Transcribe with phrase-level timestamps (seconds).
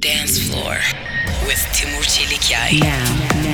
[0.00, 0.76] Dance Floor
[1.46, 2.80] with Timur Çelikyay.
[2.80, 3.45] Now,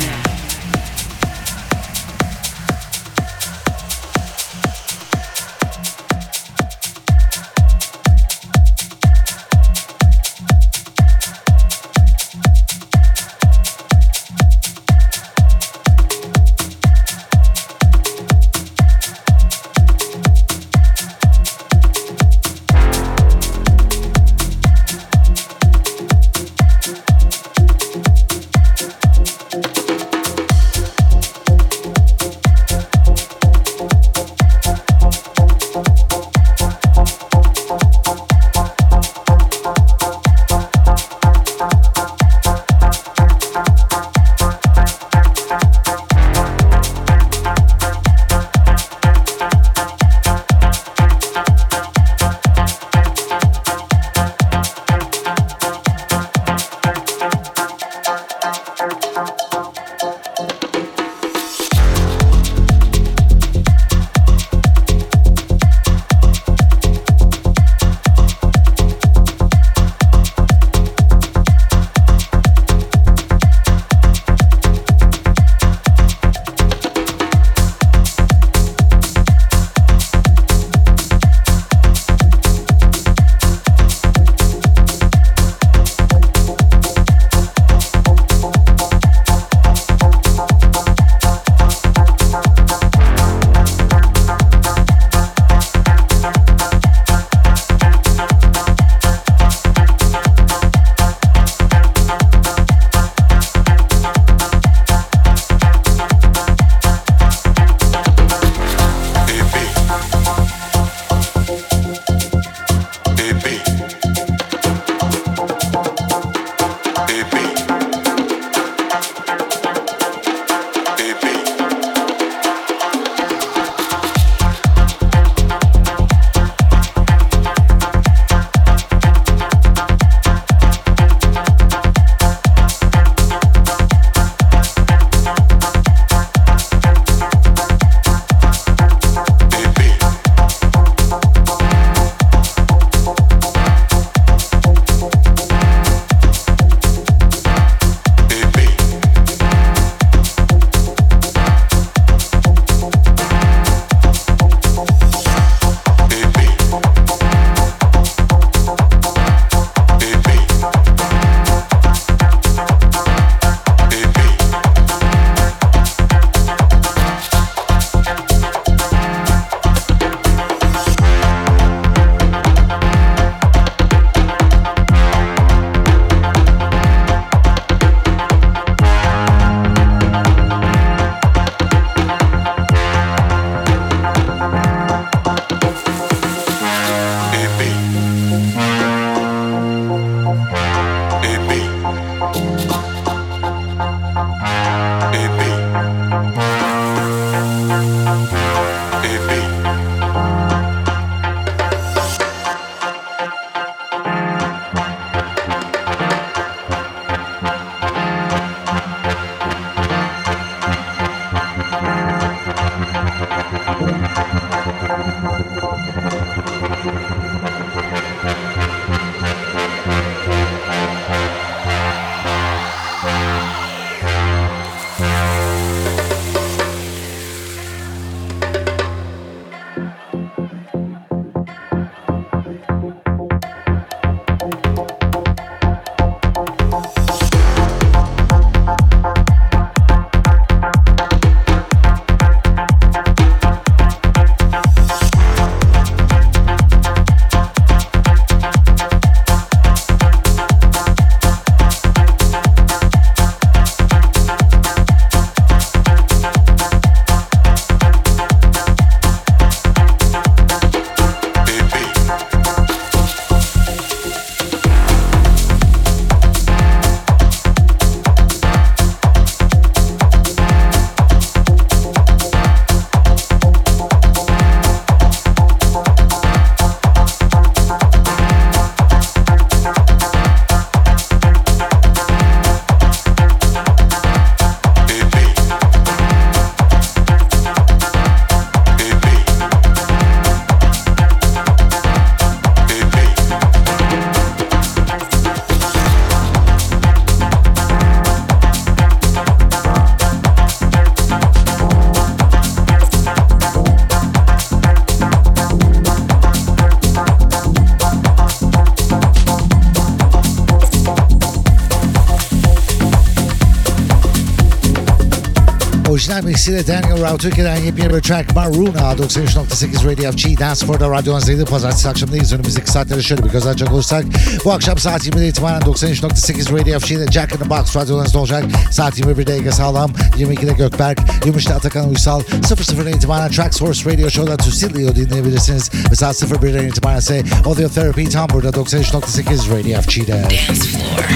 [316.43, 321.45] mixiyle Daniel Rao Türkiye'den yepyeni bir track Maruna 93.8 Radio FG Dance For'da radyonuzdaydı.
[321.45, 322.33] Pazartesi akşamındayız.
[322.33, 324.05] Önümüzdeki saatlere şöyle bir göz açacak olursak
[324.45, 328.45] bu akşam saat 20'de itibaren 93.8 Radio FG'de Jack in the Box radyolarınızda olacak.
[328.71, 334.37] Saat 21'de Ege Sağlam, 22'de Gökberk, 23'te Atakan Uysal, 00'dan itibaren Track Source Radio Show'da
[334.37, 335.71] Tusilio dinleyebilirsiniz.
[335.91, 340.13] Ve saat 01'den itibaren ise Audio Therapy tam burada 93.8 Radio FG'de.
[340.13, 341.09] Dance Floor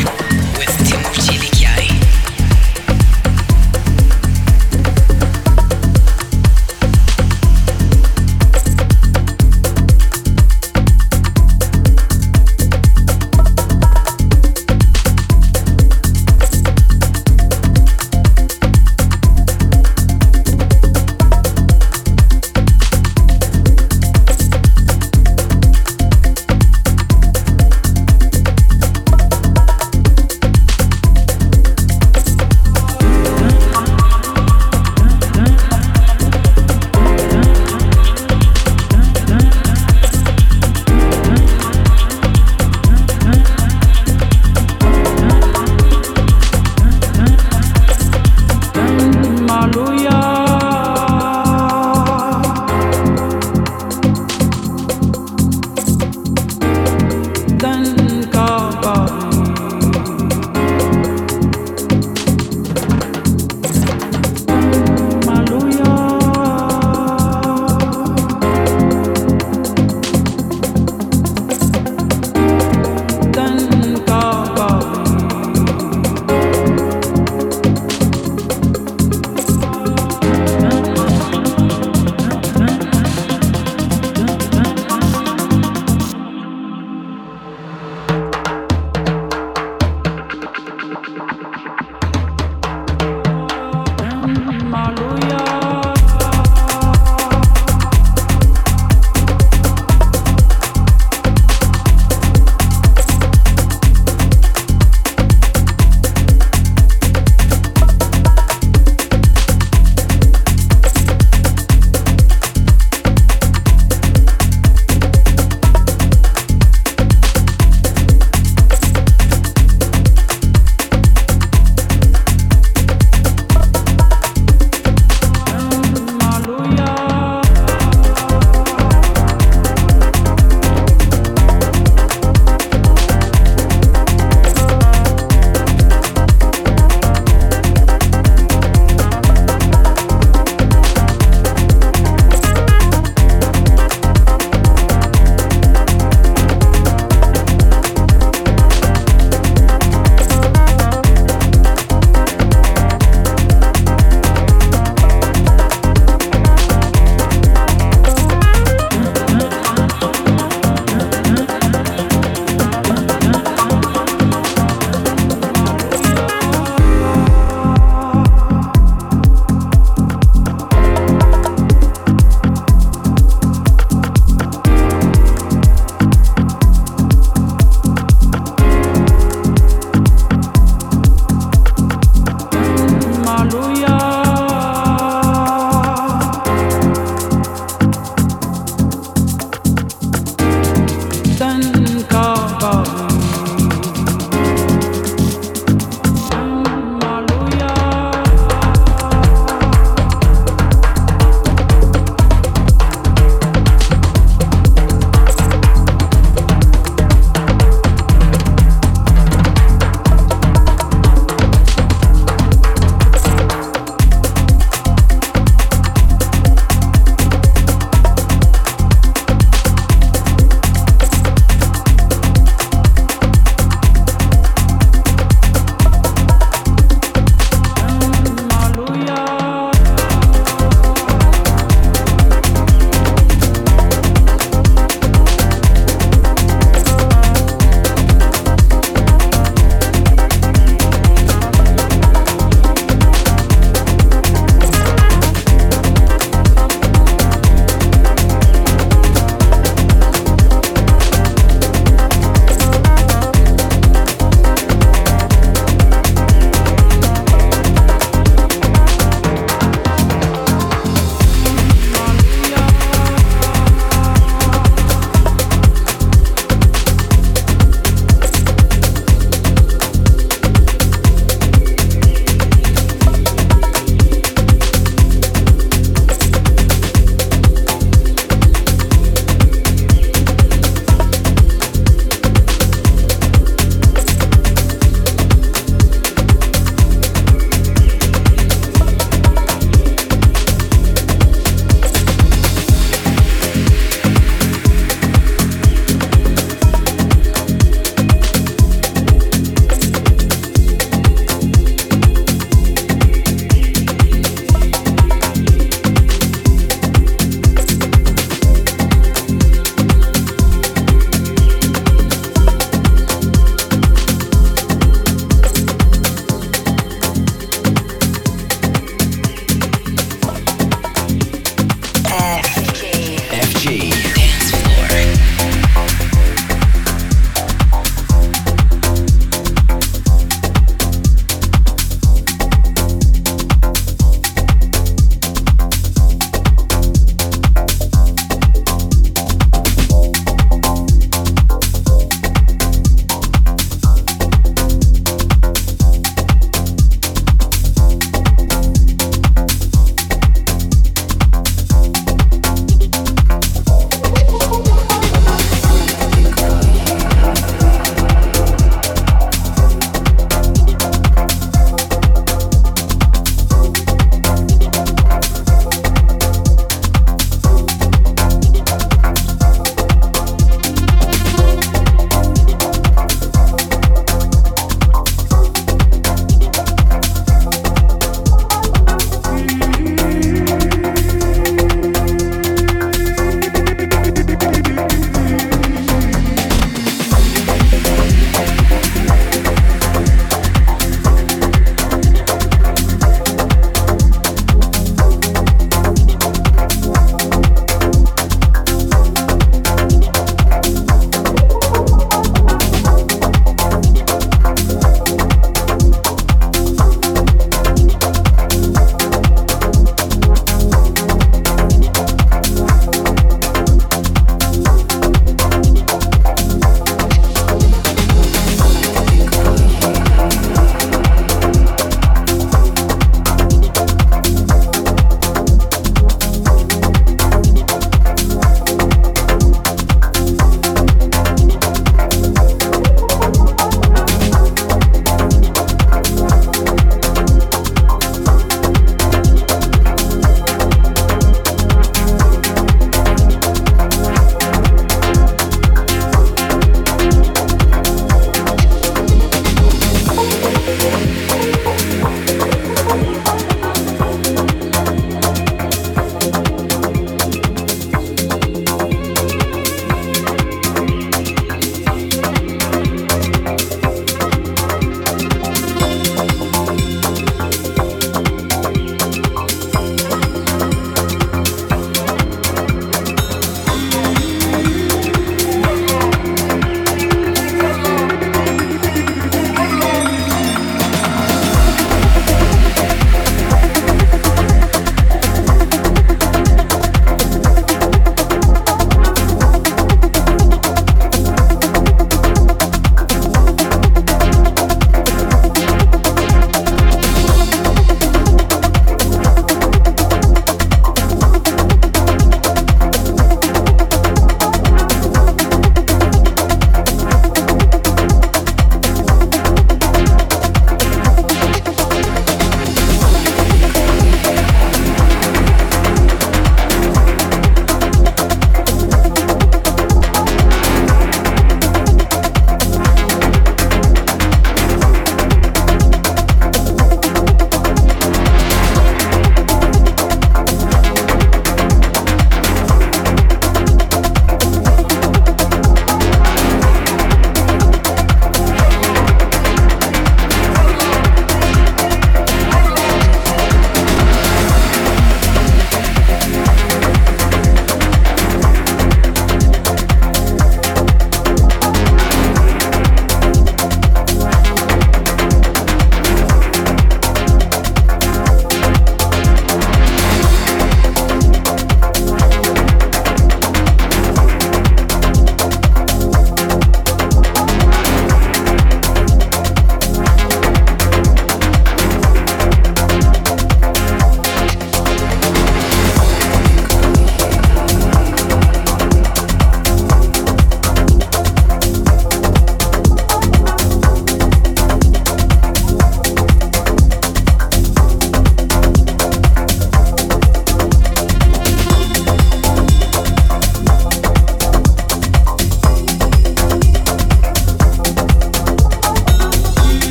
[0.59, 1.56] with Timur Çelik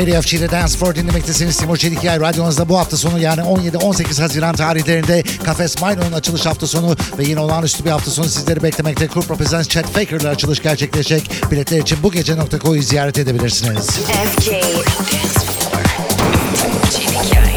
[0.00, 1.56] Radio FG'de Dance for dinlemektesiniz.
[1.56, 6.96] Timur Çelikyay radyonuzda bu hafta sonu yani 17-18 Haziran tarihlerinde Kafes Mino'nun açılış hafta sonu
[7.18, 9.08] ve yine olağanüstü bir hafta sonu sizleri beklemekte.
[9.08, 11.30] Kurp Presents Chat Faker'la açılış gerçekleşecek.
[11.50, 13.86] Biletler için bu gece.co'yu ziyaret edebilirsiniz.
[13.86, 14.46] FG.
[14.46, 15.84] Dance floor
[16.54, 17.49] Timur Çelikyay.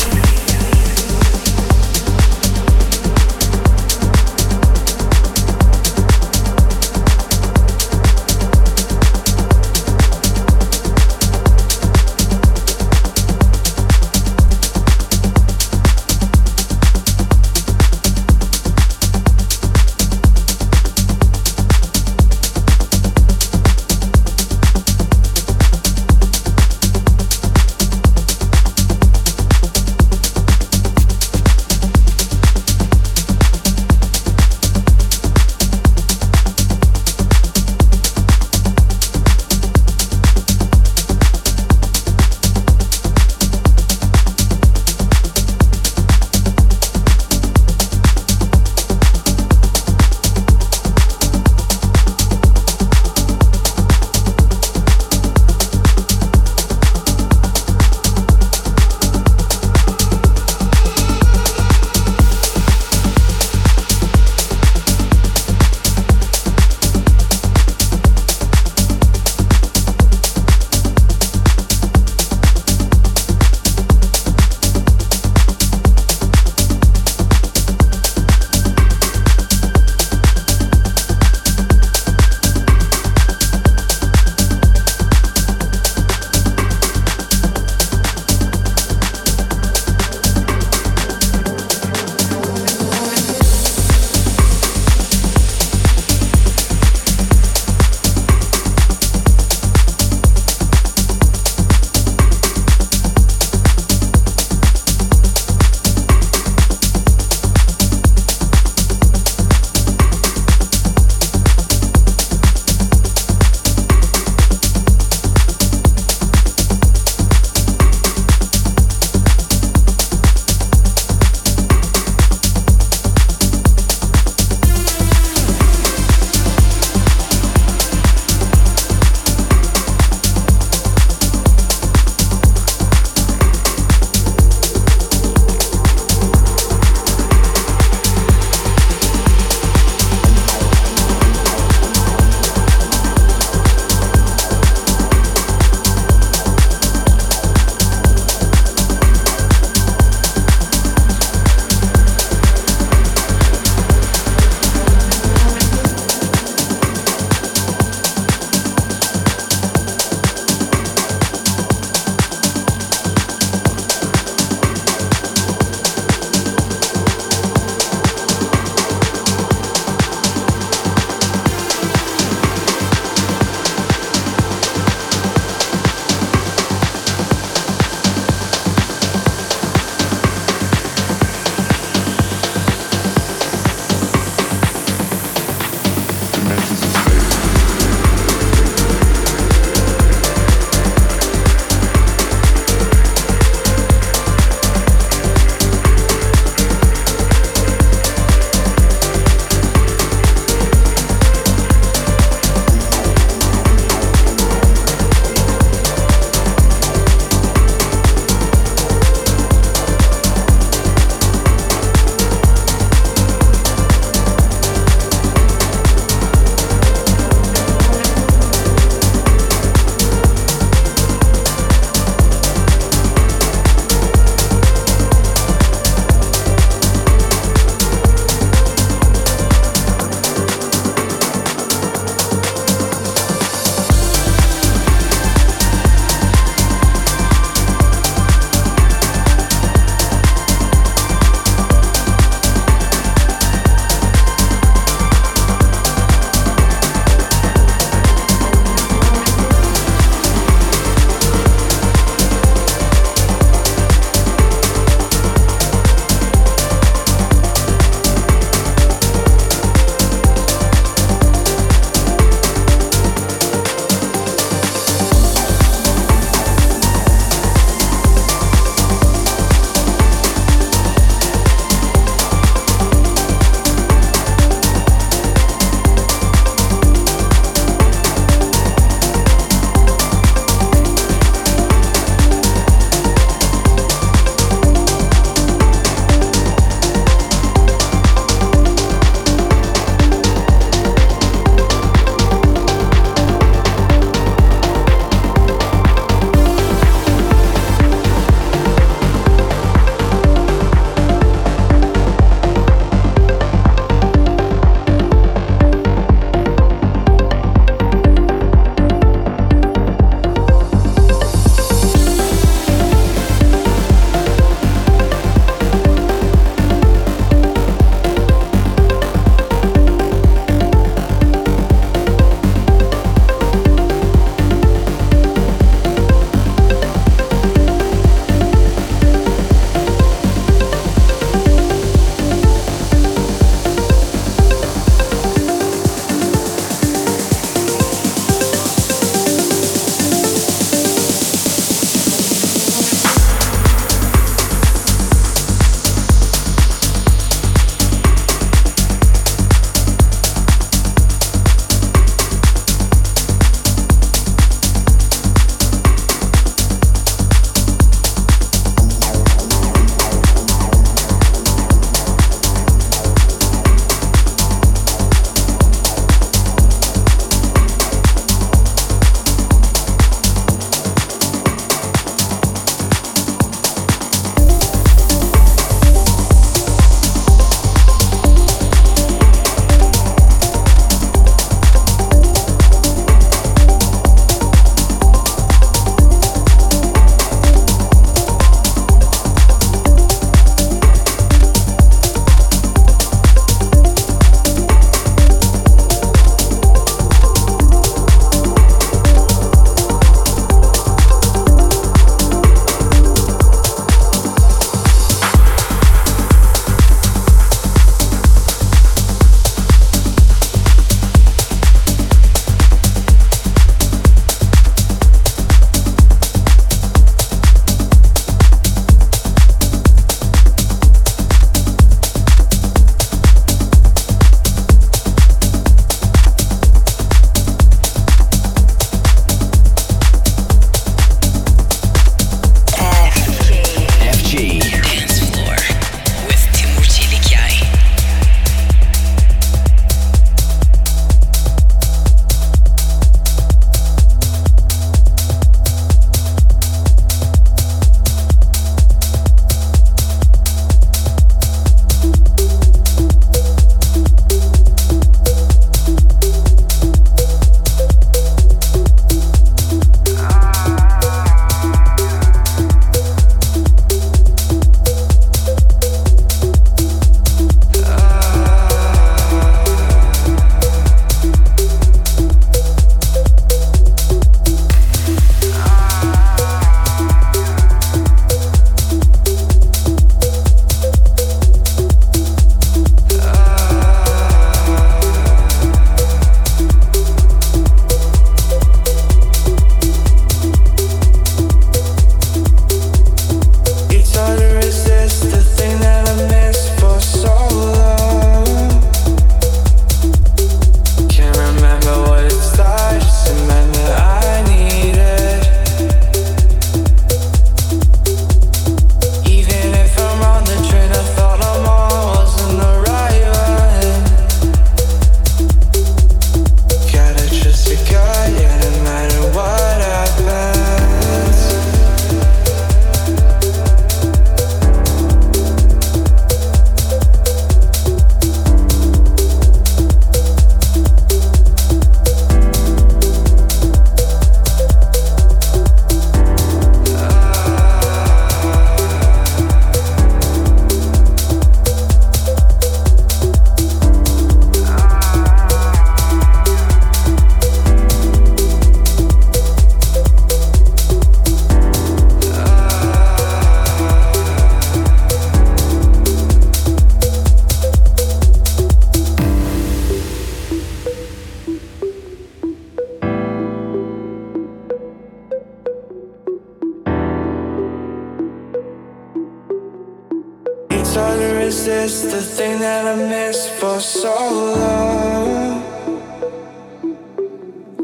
[571.46, 574.16] Resist the thing that I missed for so
[574.56, 575.62] long.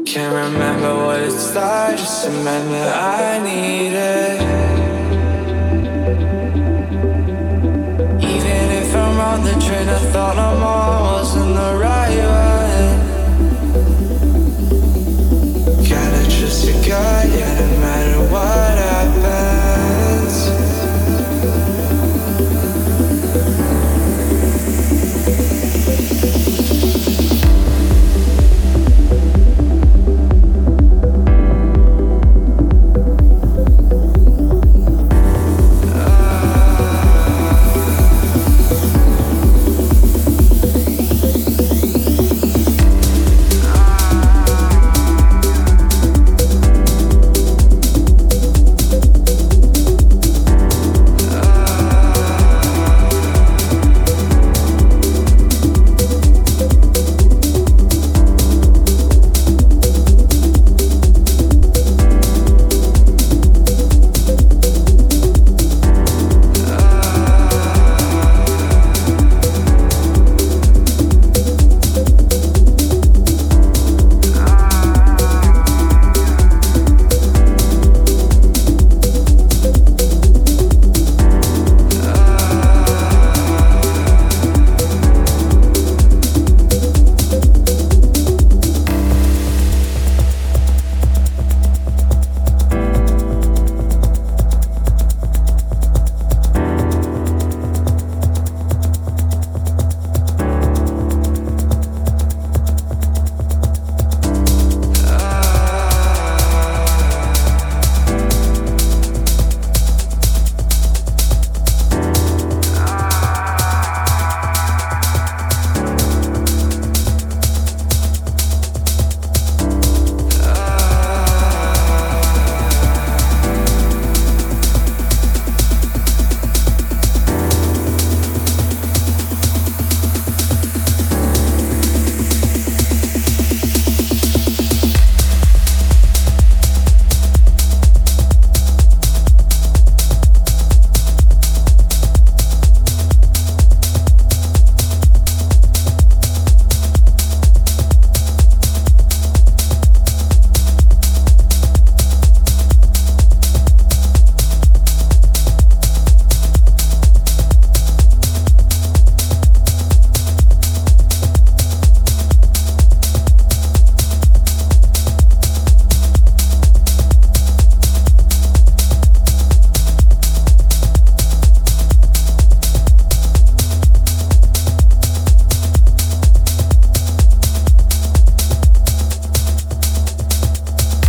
[0.06, 4.40] Can't remember what it's like, just remember I need it.
[8.34, 12.98] Even if I'm on the train, I thought I'm on wasn't the right one.
[15.90, 17.99] Gotta trust your gut,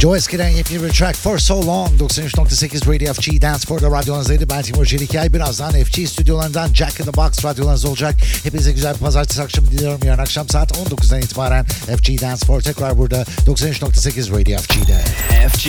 [0.01, 4.49] Joe eskiden yepyeni bir track For So Long 93.8 Radio FG Dance Floor'da radyolarınızdaydı.
[4.49, 5.33] Ben Timur Çelikay.
[5.33, 8.15] Birazdan FG stüdyolarından Jack in the Box radyolarınız olacak.
[8.43, 9.99] Hepinize güzel bir pazartesi akşamı diliyorum.
[10.05, 15.01] Yarın akşam saat 19'dan itibaren FG Dance Floor tekrar burada 93.8 Radio FG'de.
[15.49, 15.67] FG.